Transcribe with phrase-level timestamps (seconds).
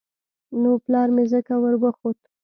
[0.61, 2.19] نو پلار مې څنگه وروخوت.